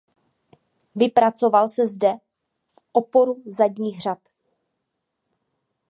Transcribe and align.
Vypracoval 0.95 1.69
se 1.69 1.87
zde 1.87 2.09
v 2.71 2.81
oporu 2.91 3.43
zadních 3.45 4.01
řad. 4.01 4.19